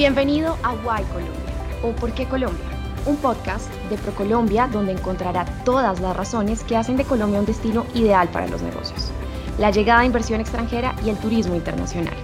[0.00, 2.64] Bienvenido a Why Colombia o ¿Por qué Colombia?
[3.04, 7.84] Un podcast de ProColombia donde encontrará todas las razones que hacen de Colombia un destino
[7.92, 9.10] ideal para los negocios,
[9.58, 12.16] la llegada de inversión extranjera y el turismo internacional.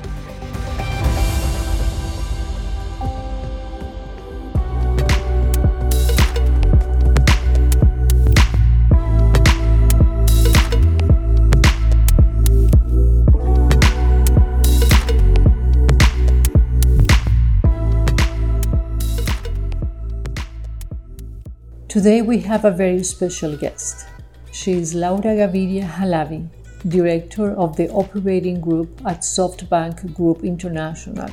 [21.96, 24.06] Today we have a very special guest.
[24.52, 26.46] She is Laura Gaviria Halaby,
[26.86, 31.30] Director of the Operating Group at SoftBank Group International.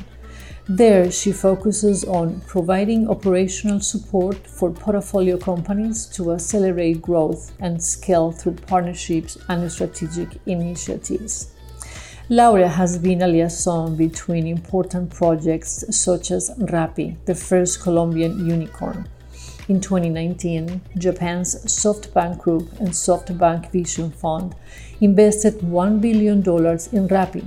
[0.66, 8.32] There, she focuses on providing operational support for portfolio companies to accelerate growth and scale
[8.32, 11.52] through partnerships and strategic initiatives.
[12.30, 19.06] Laura has been a liaison between important projects such as Rappi, the first Colombian unicorn,
[19.68, 24.54] in 2019, Japan's SoftBank Group and SoftBank Vision Fund
[25.00, 27.44] invested $1 billion in Rappi,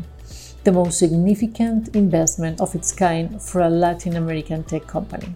[0.63, 5.35] the most significant investment of its kind for a Latin American tech company.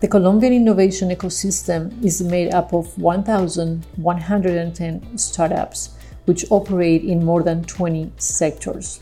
[0.00, 5.90] The Colombian innovation ecosystem is made up of 1,110 startups,
[6.26, 9.00] which operate in more than 20 sectors.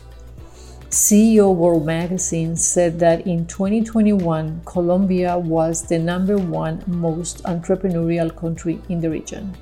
[0.89, 8.79] CEO World Magazine said that in 2021, Colombia was the number one most entrepreneurial country
[8.87, 9.53] in the region.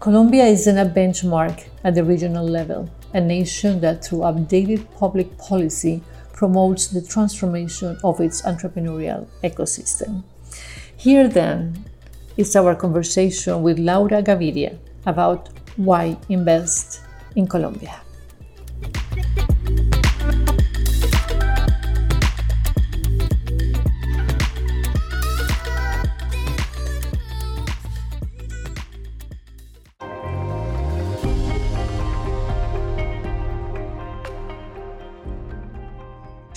[0.00, 5.36] Colombia is in a benchmark at the regional level, a nation that, through updated public
[5.36, 10.22] policy, promotes the transformation of its entrepreneurial ecosystem.
[10.96, 11.84] Here, then,
[12.38, 17.02] is our conversation with Laura Gaviria about why invest
[17.36, 18.03] in Colombia.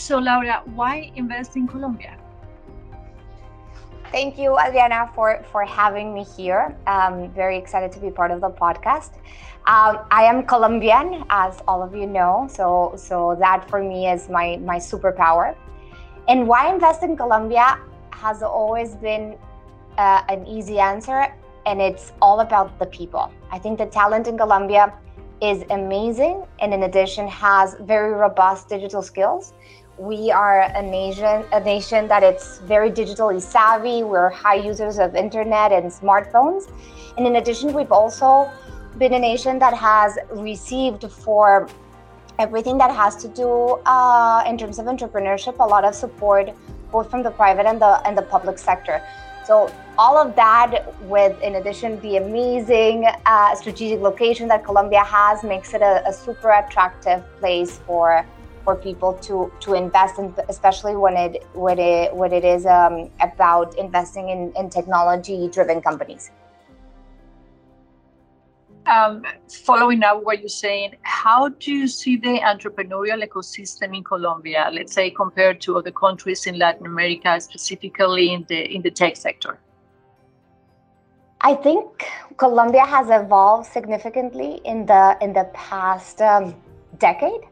[0.08, 2.16] So, Laura, why invest in Colombia?
[4.10, 6.78] Thank you, Adriana, for, for having me here.
[6.88, 9.16] I'm very excited to be part of the podcast.
[9.66, 14.30] Um, I am Colombian, as all of you know, so so that for me is
[14.30, 15.58] my my superpower.
[16.30, 17.78] And why invest in Colombia
[18.12, 19.36] has always been
[19.98, 21.36] uh, an easy answer,
[21.66, 23.30] and it's all about the people.
[23.52, 24.94] I think the talent in Colombia
[25.42, 29.52] is amazing, and in addition has very robust digital skills
[29.98, 34.04] we are a nation a nation that it's very digitally savvy.
[34.04, 36.72] We're high users of internet and smartphones.
[37.18, 38.52] And in addition we've also
[38.98, 41.68] been a nation that has received for
[42.38, 43.50] everything that has to do
[43.86, 46.52] uh, in terms of entrepreneurship a lot of support
[46.92, 49.02] both from the private and the and the public sector.
[49.46, 55.44] So all of that with in addition the amazing uh, strategic location that colombia has
[55.44, 58.26] makes it a, a super attractive place for
[58.68, 61.34] for people to to invest in, especially when it
[61.66, 62.96] when it when it is um,
[63.28, 66.32] about investing in, in technology driven companies.
[68.96, 69.24] Um,
[69.70, 74.94] following up what you're saying, how do you see the entrepreneurial ecosystem in Colombia, let's
[75.00, 79.60] say compared to other countries in Latin America, specifically in the in the tech sector?
[81.40, 82.08] I think
[82.46, 86.56] Colombia has evolved significantly in the in the past um,
[87.10, 87.46] decade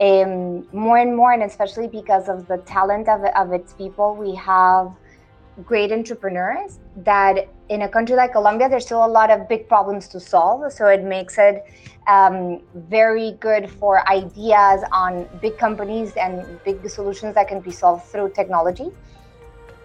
[0.00, 4.34] um, more and more, and especially because of the talent of, of its people, we
[4.36, 4.92] have
[5.64, 10.06] great entrepreneurs that in a country like Colombia, there's still a lot of big problems
[10.08, 10.72] to solve.
[10.72, 11.64] So it makes it
[12.06, 18.04] um, very good for ideas on big companies and big solutions that can be solved
[18.06, 18.90] through technology.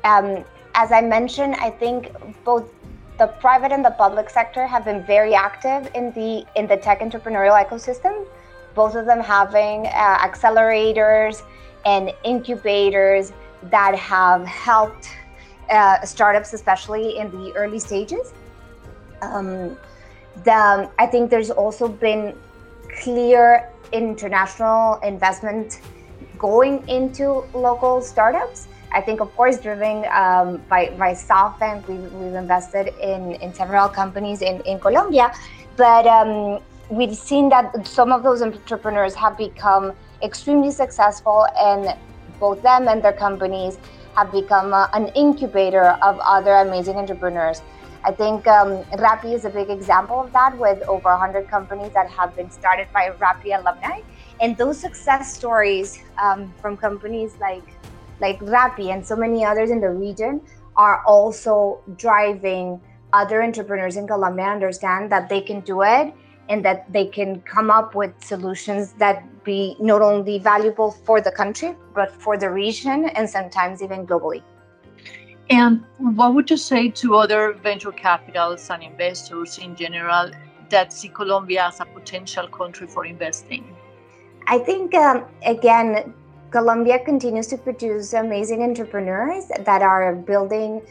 [0.04, 0.46] Um,
[0.76, 2.12] as I mentioned, I think
[2.44, 2.70] both
[3.18, 7.00] the private and the public sector have been very active in the in the tech
[7.00, 8.26] entrepreneurial ecosystem
[8.76, 11.44] both of them having uh, accelerators
[11.86, 13.34] and incubators
[13.70, 15.10] that have helped
[15.70, 18.34] uh, startups, especially in the early stages.
[19.22, 19.78] Um,
[20.44, 22.36] the, I think there's also been
[23.02, 25.82] clear international investment
[26.38, 28.68] going into local startups.
[28.92, 33.88] I think, of course, driven um, by, by SoftBank, we've, we've invested in, in several
[33.90, 35.34] companies in, in Colombia.
[35.78, 36.62] But um,
[36.96, 41.98] we've seen that some of those entrepreneurs have become extremely successful and
[42.40, 43.78] both them and their companies
[44.16, 47.62] have become uh, an incubator of other amazing entrepreneurs.
[48.06, 48.84] I think um,
[49.24, 53.10] is a big example of that with over 100 companies that have been started by
[53.20, 54.02] Rappi alumni.
[54.42, 57.64] And those success stories um, from companies like
[58.20, 60.42] like Rappi and so many others in the region
[60.76, 62.80] are also driving
[63.12, 66.14] other entrepreneurs in Colombia understand that they can do it
[66.50, 71.32] and that they can come up with solutions that be not only valuable for the
[71.32, 74.44] country but for the region and sometimes even globally.
[75.50, 80.32] And what would you say to other venture capitals and investors in general
[80.70, 83.76] that see Colombia as a potential country for investing?
[84.48, 86.14] I think, um, again,
[86.52, 90.82] Colombia continues to produce amazing entrepreneurs that are building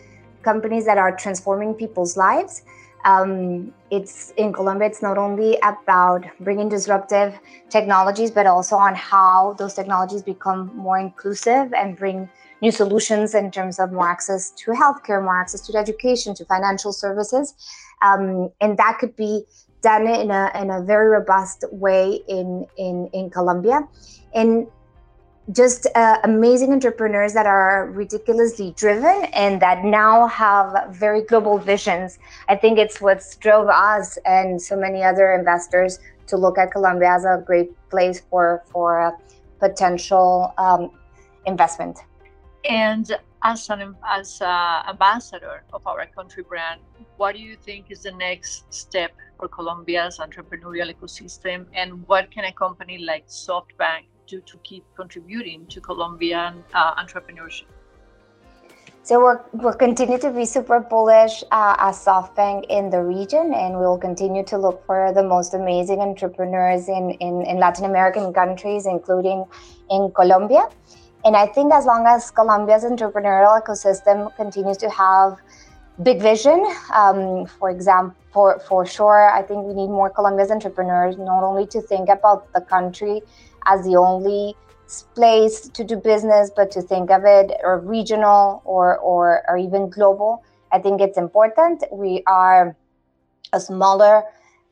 [0.43, 2.63] companies that are transforming people's lives.
[3.05, 7.39] Um, it's in Colombia, it's not only about bringing disruptive
[7.69, 12.29] technologies, but also on how those technologies become more inclusive and bring
[12.61, 16.93] new solutions in terms of more access to healthcare, more access to education, to financial
[16.93, 17.55] services.
[18.03, 19.45] Um, and that could be
[19.83, 23.81] done in a, in a very robust way in, in, in Colombia.
[24.33, 24.69] And
[25.51, 32.19] just uh, amazing entrepreneurs that are ridiculously driven and that now have very global visions.
[32.49, 35.99] I think it's what's drove us and so many other investors
[36.29, 39.19] to look at Colombia as a great place for for
[39.59, 40.91] potential um,
[41.47, 41.99] investment.
[42.69, 43.11] And
[43.43, 46.81] as an as a ambassador of our country brand,
[47.17, 52.45] what do you think is the next step for Colombia's entrepreneurial ecosystem, and what can
[52.45, 57.65] a company like SoftBank to keep contributing to Colombian uh, entrepreneurship?
[59.05, 63.77] So we're, we'll continue to be super bullish uh, as SoftBank in the region, and
[63.77, 68.87] we'll continue to look for the most amazing entrepreneurs in, in, in Latin American countries,
[68.87, 69.45] including
[69.91, 70.69] in Colombia.
[71.25, 75.39] And I think as long as Colombia's entrepreneurial ecosystem continues to have
[76.05, 76.65] big vision,
[76.95, 81.67] um, for example, for, for sure, I think we need more Colombia's entrepreneurs, not only
[81.67, 83.21] to think about the country
[83.67, 84.57] as the only
[85.15, 89.89] place to do business, but to think of it or regional or, or, or even
[89.89, 90.45] global.
[90.71, 91.85] I think it's important.
[91.91, 92.77] We are
[93.53, 94.25] a smaller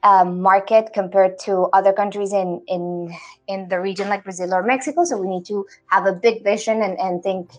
[0.03, 3.15] um, market compared to other countries in, in,
[3.49, 5.05] in the region like Brazil or Mexico.
[5.05, 7.51] So we need to have a big vision and, and think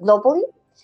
[0.00, 0.42] globally.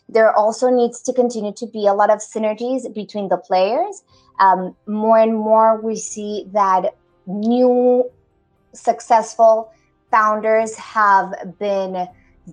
[0.09, 4.03] There also needs to continue to be a lot of synergies between the players.
[4.41, 6.95] Um, more and more, we see that
[7.27, 8.11] new
[8.75, 9.71] successful
[10.13, 12.07] founders have been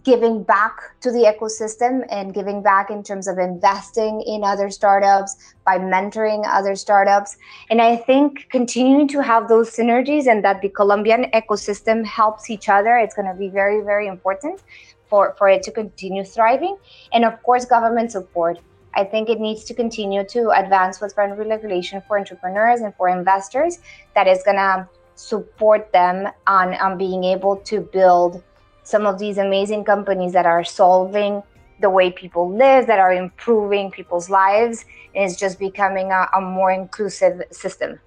[0.04, 5.36] giving back to the ecosystem and giving back in terms of investing in other startups
[5.66, 7.38] by mentoring other startups.
[7.72, 12.70] And i think continuing to have those synergies and that the colombian ecosystem helps each
[12.70, 14.62] other it's going to be very very important
[15.10, 16.78] for for it to continue thriving.
[17.12, 18.60] And of course government support.
[18.96, 23.08] I think it needs to continue to advance with friendly regulation for entrepreneurs and for
[23.08, 23.80] investors
[24.16, 24.88] that is going to
[25.20, 28.42] support them on, on being able to build
[28.84, 31.44] some of these amazing companies that are solving
[31.82, 36.42] the way people live, that are improving people's lives, and it's just becoming a, a
[36.42, 38.00] more inclusive system.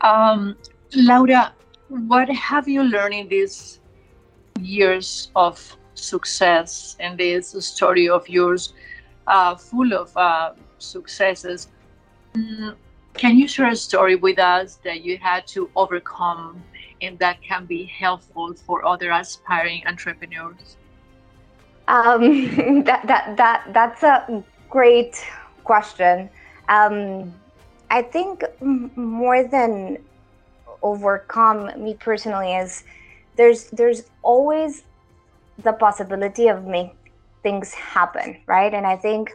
[0.00, 0.56] Um,
[0.94, 1.52] Laura,
[1.88, 3.80] what have you learned in these
[4.60, 8.74] years of success and this story of yours,
[9.26, 11.68] uh, full of uh, successes?
[12.34, 12.76] Mm,
[13.14, 16.62] can you share a story with us that you had to overcome
[17.00, 20.76] and that can be helpful for other aspiring entrepreneurs?
[21.88, 25.24] Um, that, that, that, that's a great
[25.64, 26.30] question.
[26.68, 27.34] Um,
[27.90, 29.98] I think more than
[30.82, 32.84] overcome me personally is
[33.36, 34.82] there's there's always
[35.62, 36.92] the possibility of make
[37.42, 38.72] things happen, right?
[38.72, 39.32] And I think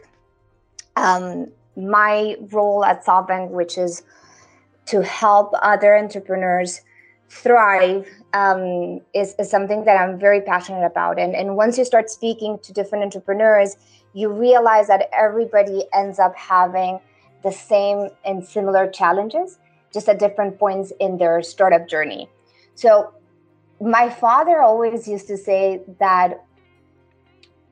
[0.96, 4.02] um, my role at SoftBank, which is
[4.86, 6.82] to help other entrepreneurs
[7.30, 11.18] thrive, um, is, is something that I'm very passionate about.
[11.18, 13.76] And, and once you start speaking to different entrepreneurs,
[14.14, 16.98] you realize that everybody ends up having
[17.44, 19.58] the same and similar challenges,
[19.92, 22.28] just at different points in their startup journey.
[22.74, 23.12] So,
[23.80, 26.44] my father always used to say that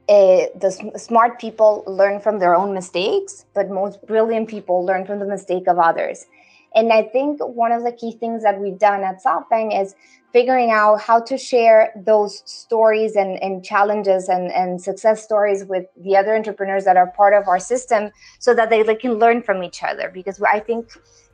[0.09, 5.19] uh, the smart people learn from their own mistakes, but most brilliant people learn from
[5.19, 6.27] the mistake of others.
[6.75, 9.95] And I think one of the key things that we've done at SoftBank is
[10.33, 15.87] figuring out how to share those stories and, and challenges and, and success stories with
[15.97, 19.43] the other entrepreneurs that are part of our system so that they, they can learn
[19.43, 20.11] from each other.
[20.13, 20.91] Because I think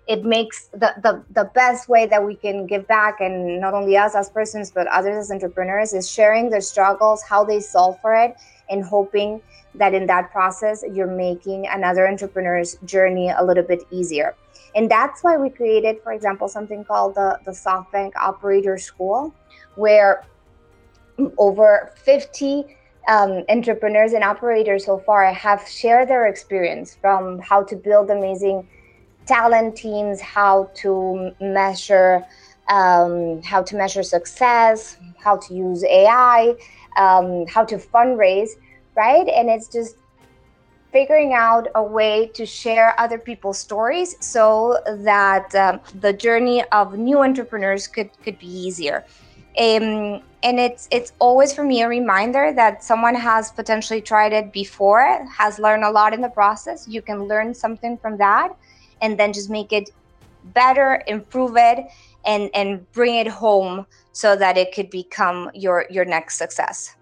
[0.08, 3.96] it makes the, the, the best way that we can give back and not only
[3.96, 8.14] us as persons but others as entrepreneurs is sharing their struggles how they solve for
[8.14, 8.34] it
[8.68, 9.40] and hoping
[9.74, 14.34] that in that process you're making another entrepreneur's journey a little bit easier.
[14.74, 19.32] And that's why we created for example something called the, the softbank operator school
[19.76, 20.24] where
[21.38, 22.64] over 50
[23.08, 28.66] um, entrepreneurs and operators so far have shared their experience from how to build amazing
[29.26, 32.24] talent teams, how to measure
[32.68, 36.54] um, how to measure success, how to use AI,
[36.96, 38.50] um, how to fundraise,
[38.96, 39.28] right?
[39.28, 39.96] And it's just
[40.92, 46.98] figuring out a way to share other people's stories so that um, the journey of
[46.98, 49.04] new entrepreneurs could could be easier.
[49.58, 54.52] Um, and it's it's always for me a reminder that someone has potentially tried it
[54.52, 56.86] before, has learned a lot in the process.
[56.88, 58.54] You can learn something from that,
[59.02, 59.90] and then just make it
[60.54, 61.84] better, improve it,
[62.24, 66.94] and and bring it home so that it could become your your next success.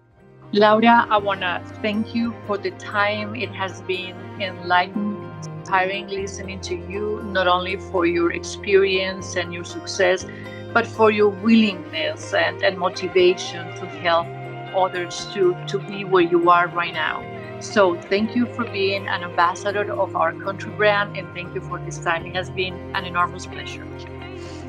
[0.53, 3.35] Laura, I want to thank you for the time.
[3.35, 5.31] It has been enlightening,
[5.61, 10.25] inspiring listening to you, not only for your experience and your success,
[10.73, 14.27] but for your willingness and, and motivation to help
[14.75, 17.30] others to, to be where you are right now.
[17.61, 21.77] So, thank you for being an ambassador of our country brand, and thank you for
[21.79, 22.25] this time.
[22.25, 23.85] It has been an enormous pleasure.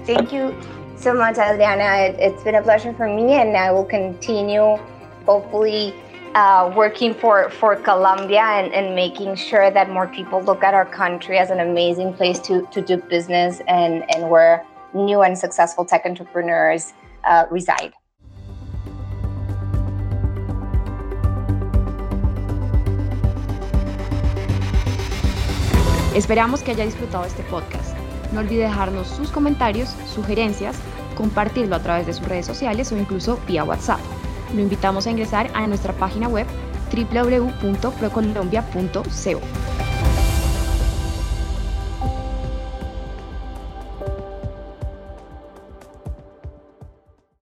[0.04, 0.54] Thank you
[0.96, 2.14] so much, Adriana.
[2.18, 4.76] It's been a pleasure for me, and I will continue
[5.24, 5.94] hopefully
[6.34, 10.86] uh, working for, for Colombia and, and making sure that more people look at our
[10.86, 15.84] country as an amazing place to, to do business and, and where new and successful
[15.84, 16.92] tech entrepreneurs
[17.24, 17.92] uh, reside.
[26.14, 27.96] Esperamos que haya disfrutado este podcast.
[28.32, 30.76] No olvide dejarnos sus comentarios, sugerencias,
[31.16, 34.00] compartirlo a través de sus redes sociales o incluso vía WhatsApp
[34.54, 36.46] lo invitamos a ingresar a nuestra página web
[36.92, 39.71] www.procolombia.co.